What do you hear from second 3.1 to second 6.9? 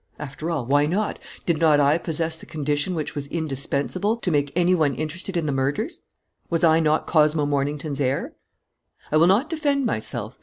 was indispensable to make any one interested in the murders? Was I